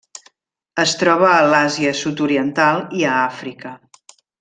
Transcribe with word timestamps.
Es 0.83 0.93
troba 1.01 1.27
a 1.33 1.45
l'Àsia 1.53 1.93
Sud-oriental 2.01 2.85
i 3.05 3.09
a 3.15 3.23
Àfrica. 3.31 3.79